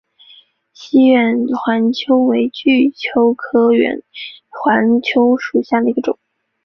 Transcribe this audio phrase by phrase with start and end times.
[0.75, 4.01] 栖兰远环蚓为巨蚓科远
[4.49, 6.17] 环蚓属下的一个种。